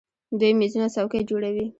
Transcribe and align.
دوی 0.39 0.51
میزونه 0.61 0.85
او 0.87 0.93
څوکۍ 0.95 1.21
جوړوي. 1.29 1.65